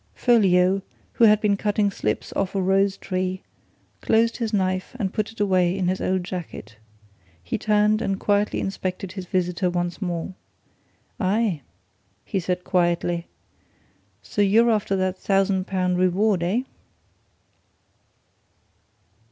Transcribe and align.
Folliot, 0.15 0.81
who 1.13 1.25
had 1.25 1.39
been 1.41 1.55
cutting 1.55 1.91
slips 1.91 2.33
off 2.33 2.55
a 2.55 2.59
rose 2.63 2.97
tree, 2.97 3.43
closed 4.01 4.37
his 4.37 4.51
knife 4.51 4.95
and 4.97 5.13
put 5.13 5.31
it 5.31 5.39
away 5.39 5.77
in 5.77 5.87
his 5.89 6.01
old 6.01 6.23
jacket. 6.23 6.75
He 7.43 7.59
turned 7.59 8.01
and 8.01 8.19
quietly 8.19 8.59
inspected 8.61 9.11
his 9.11 9.27
visitor 9.27 9.69
once 9.69 10.01
more. 10.01 10.33
"Aye!" 11.19 11.61
he 12.25 12.39
said 12.39 12.63
quietly. 12.63 13.27
"So 14.23 14.41
you're 14.41 14.71
after 14.71 14.95
that 14.95 15.19
thousand 15.19 15.67
pound 15.67 15.99
reward, 15.99 16.41
eh?" 16.41 16.63